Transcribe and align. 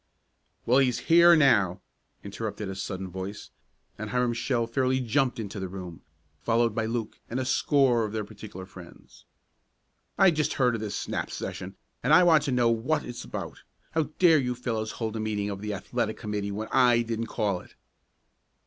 "Well, 0.65 0.79
he's 0.79 0.97
here 1.13 1.35
now!" 1.35 1.79
interrupted 2.23 2.67
a 2.69 2.75
sudden 2.75 3.07
voice, 3.07 3.51
and 3.99 4.09
Hiram 4.09 4.33
Shell 4.33 4.65
fairly 4.65 4.99
jumped 4.99 5.39
into 5.39 5.59
the 5.59 5.67
room, 5.67 6.01
followed 6.39 6.73
by 6.73 6.87
Luke 6.87 7.19
and 7.29 7.39
a 7.39 7.45
score 7.45 8.03
of 8.03 8.11
their 8.11 8.23
particular 8.23 8.65
friends. 8.65 9.25
"I 10.17 10.31
just 10.31 10.53
heard 10.53 10.73
of 10.73 10.81
this 10.81 10.95
snap 10.97 11.29
session, 11.29 11.75
and 12.01 12.15
I 12.15 12.23
want 12.23 12.41
to 12.45 12.51
know 12.51 12.71
what 12.71 13.03
it's 13.03 13.23
about. 13.23 13.61
How 13.91 14.09
dare 14.17 14.39
you 14.39 14.55
fellows 14.55 14.93
hold 14.93 15.15
a 15.17 15.19
meeting 15.19 15.51
of 15.51 15.61
the 15.61 15.75
athletic 15.75 16.17
committee 16.17 16.51
when 16.51 16.67
I 16.71 17.03
didn't 17.03 17.27
call 17.27 17.59
it?" 17.59 17.75